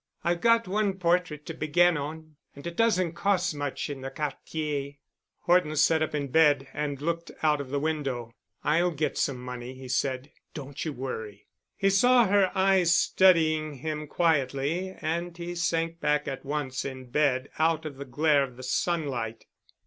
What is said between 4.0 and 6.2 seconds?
the Quartier." Horton sat up